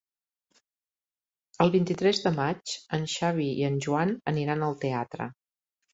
[1.65, 5.33] El vint-i-tres de maig en Xavi i en Joan aniran al teatre.